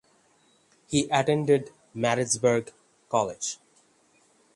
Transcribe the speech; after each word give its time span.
He 0.87 1.07
attended 1.11 1.69
Maritzburg 1.93 2.73
College. 3.07 3.59